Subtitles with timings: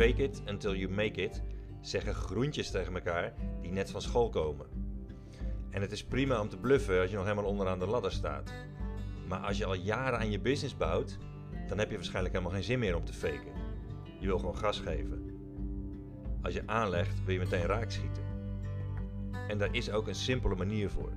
[0.00, 1.42] Fake it until you make it
[1.80, 4.66] zeggen groentjes tegen elkaar die net van school komen.
[5.70, 8.52] En het is prima om te bluffen als je nog helemaal onderaan de ladder staat.
[9.28, 11.18] Maar als je al jaren aan je business bouwt,
[11.68, 13.52] dan heb je waarschijnlijk helemaal geen zin meer om te faken.
[14.20, 15.40] Je wil gewoon gas geven.
[16.42, 18.24] Als je aanlegt, wil je meteen raak schieten.
[19.48, 21.12] En daar is ook een simpele manier voor.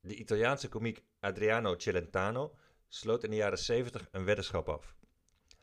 [0.00, 2.54] De Italiaanse komiek Adriano Celentano
[2.88, 4.96] sloot in de jaren 70 een weddenschap af.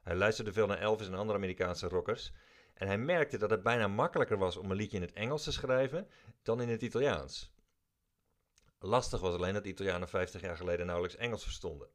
[0.01, 2.33] Hij luisterde veel naar Elvis en andere Amerikaanse rockers
[2.73, 5.51] en hij merkte dat het bijna makkelijker was om een liedje in het Engels te
[5.51, 6.07] schrijven
[6.43, 7.53] dan in het Italiaans.
[8.79, 11.87] Lastig was alleen dat Italianen 50 jaar geleden nauwelijks Engels verstonden.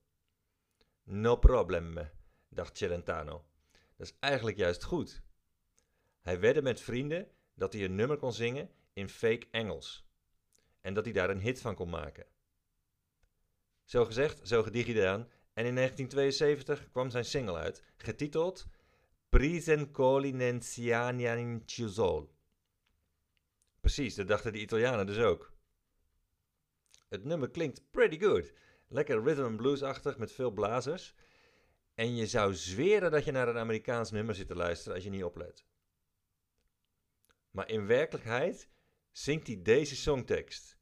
[1.03, 2.11] No problem,
[2.49, 3.45] dacht Celentano.
[3.97, 5.23] Dat is eigenlijk juist goed.
[6.21, 10.09] Hij wedde met vrienden dat hij een nummer kon zingen in fake Engels.
[10.81, 12.27] En dat hij daar een hit van kon maken.
[13.91, 15.29] Zo gezegd, zo gedaan.
[15.53, 18.67] En in 1972 kwam zijn single uit, getiteld
[19.29, 22.35] Prisen Colinensianian Chiusol.
[23.81, 25.53] Precies, dat dachten de Italianen dus ook.
[27.09, 28.53] Het nummer klinkt pretty good.
[28.89, 31.15] Lekker rhythm and blues-achtig met veel blazers.
[31.95, 35.11] En je zou zweren dat je naar een Amerikaans nummer zit te luisteren als je
[35.11, 35.65] niet oplet.
[37.51, 38.69] Maar in werkelijkheid
[39.11, 40.79] zingt hij deze songtekst.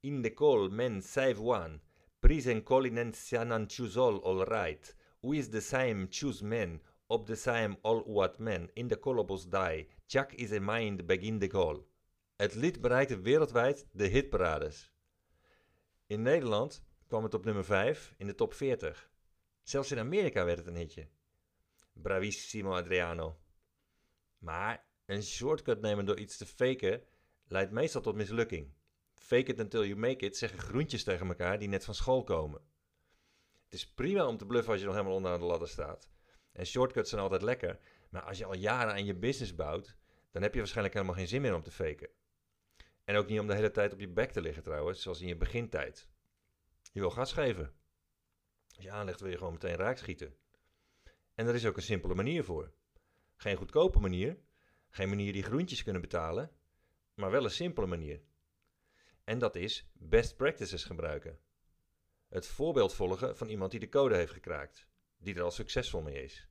[0.00, 1.80] In the call men save one,
[2.20, 4.94] prisen colinen sianan choose all right.
[5.22, 9.86] Is the same choose men, op the same all what men, in the colobus die.
[10.06, 11.86] Chuck is a mind begin the call.
[12.36, 14.92] Het lied bereikte wereldwijd de hitparades.
[16.06, 19.10] In Nederland kwam het op nummer 5 in de top 40.
[19.62, 21.08] Zelfs in Amerika werd het een hitje.
[21.92, 23.40] Bravissimo Adriano.
[24.38, 27.02] Maar een shortcut nemen door iets te faken
[27.46, 28.72] leidt meestal tot mislukking.
[29.30, 32.60] Fake it until you make it zeggen groentjes tegen elkaar die net van school komen.
[33.64, 36.10] Het is prima om te bluffen als je nog helemaal onderaan de ladder staat.
[36.52, 39.96] En shortcuts zijn altijd lekker, maar als je al jaren aan je business bouwt,
[40.30, 42.08] dan heb je waarschijnlijk helemaal geen zin meer om te faken.
[43.04, 45.28] En ook niet om de hele tijd op je bek te liggen trouwens, zoals in
[45.28, 46.08] je begintijd.
[46.92, 47.72] Je wil gas geven.
[48.76, 50.36] Als je aanlegt wil je gewoon meteen raak schieten.
[51.34, 52.72] En er is ook een simpele manier voor.
[53.36, 54.38] Geen goedkope manier,
[54.88, 56.50] geen manier die groentjes kunnen betalen,
[57.14, 58.28] maar wel een simpele manier.
[59.30, 61.38] En dat is best practices gebruiken.
[62.28, 64.86] Het voorbeeld volgen van iemand die de code heeft gekraakt,
[65.18, 66.48] die er al succesvol mee is.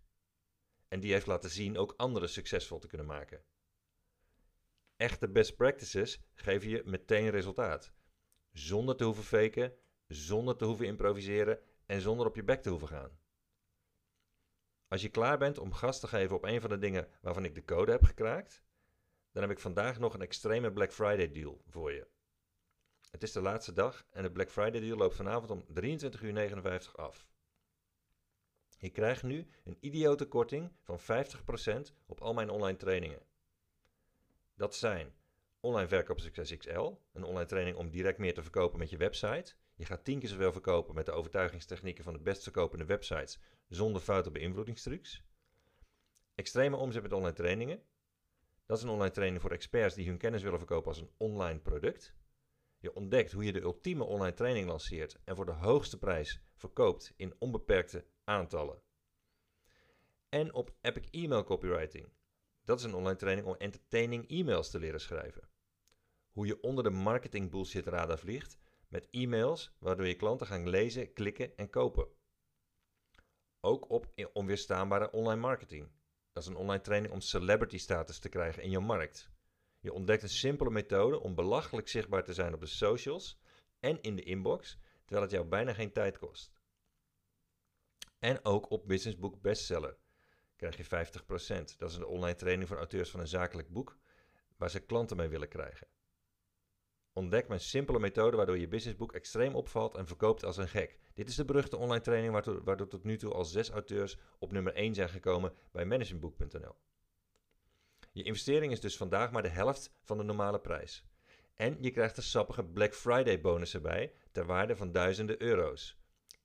[0.87, 3.43] En die heeft laten zien ook anderen succesvol te kunnen maken.
[4.95, 7.93] Echte best practices geven je meteen resultaat.
[8.51, 9.73] Zonder te hoeven faken,
[10.07, 13.19] zonder te hoeven improviseren en zonder op je bek te hoeven gaan.
[14.87, 17.55] Als je klaar bent om gas te geven op een van de dingen waarvan ik
[17.55, 18.63] de code heb gekraakt,
[19.31, 22.17] dan heb ik vandaag nog een extreme Black Friday deal voor je.
[23.09, 26.91] Het is de laatste dag en de Black Friday deal loopt vanavond om 23.59 uur
[26.95, 27.27] af.
[28.77, 33.21] Je krijgt nu een idiote korting van 50% op al mijn online trainingen.
[34.55, 35.13] Dat zijn
[35.59, 39.53] Online Verkoop Succes XL, een online training om direct meer te verkopen met je website.
[39.75, 44.01] Je gaat tien keer zoveel verkopen met de overtuigingstechnieken van de best verkopende websites zonder
[44.01, 45.23] foute beïnvloedingstrucs.
[46.35, 47.83] Extreme omzet met online trainingen.
[48.65, 51.59] Dat is een online training voor experts die hun kennis willen verkopen als een online
[51.59, 52.13] product.
[52.81, 57.13] Je ontdekt hoe je de ultieme online training lanceert en voor de hoogste prijs verkoopt
[57.15, 58.81] in onbeperkte aantallen.
[60.29, 62.09] En op Epic Email Copywriting.
[62.63, 65.49] Dat is een online training om entertaining e-mails te leren schrijven.
[66.31, 68.57] Hoe je onder de marketing bullshit radar vliegt
[68.87, 72.07] met e-mails waardoor je klanten gaan lezen, klikken en kopen.
[73.59, 75.91] Ook op onweerstaanbare online marketing.
[76.31, 79.31] Dat is een online training om celebrity status te krijgen in je markt.
[79.79, 83.39] Je ontdekt een simpele methode om belachelijk zichtbaar te zijn op de socials
[83.79, 86.51] en in de inbox, terwijl het jou bijna geen tijd kost.
[88.19, 89.97] En ook op Business Book Bestseller
[90.55, 91.77] krijg je 50%.
[91.77, 93.97] Dat is een online training voor auteurs van een zakelijk boek
[94.57, 95.87] waar ze klanten mee willen krijgen.
[97.13, 100.99] Ontdek mijn simpele methode waardoor je businessboek extreem opvalt en verkoopt als een gek.
[101.13, 102.33] Dit is de beruchte online training
[102.63, 106.75] waardoor, tot nu toe al zes auteurs op nummer 1 zijn gekomen bij managementboek.nl.
[108.19, 111.03] Je investering is dus vandaag maar de helft van de normale prijs.
[111.55, 115.97] En je krijgt er sappige Black Friday bonussen bij ter waarde van duizenden euro's.